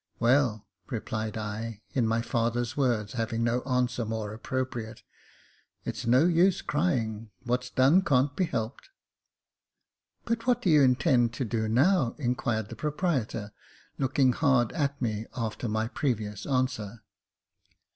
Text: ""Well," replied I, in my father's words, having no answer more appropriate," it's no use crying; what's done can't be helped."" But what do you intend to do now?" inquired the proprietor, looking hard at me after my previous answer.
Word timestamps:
""Well," 0.17 0.65
replied 0.87 1.37
I, 1.37 1.83
in 1.93 2.07
my 2.07 2.23
father's 2.23 2.75
words, 2.75 3.13
having 3.13 3.43
no 3.43 3.61
answer 3.65 4.03
more 4.03 4.33
appropriate," 4.33 5.03
it's 5.85 6.07
no 6.07 6.25
use 6.25 6.63
crying; 6.63 7.29
what's 7.43 7.69
done 7.69 8.01
can't 8.01 8.35
be 8.35 8.45
helped."" 8.45 8.89
But 10.25 10.47
what 10.47 10.59
do 10.59 10.71
you 10.71 10.81
intend 10.81 11.33
to 11.33 11.45
do 11.45 11.67
now?" 11.67 12.15
inquired 12.17 12.69
the 12.69 12.75
proprietor, 12.75 13.53
looking 13.99 14.33
hard 14.33 14.71
at 14.73 14.99
me 14.99 15.27
after 15.37 15.69
my 15.69 15.87
previous 15.87 16.47
answer. 16.47 17.03